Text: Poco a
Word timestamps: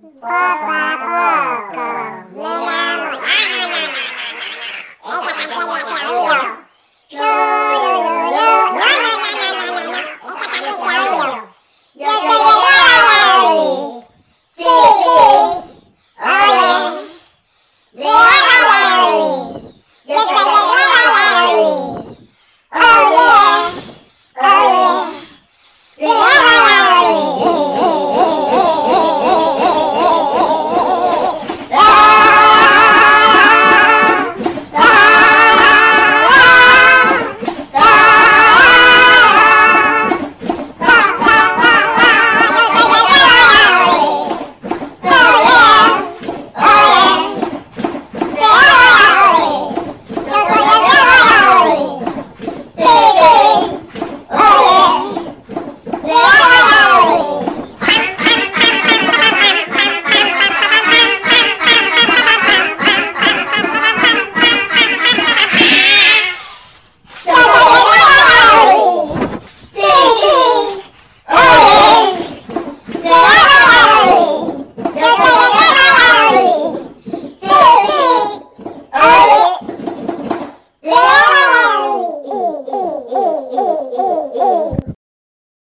Poco 0.00 0.26
a 0.26 1.69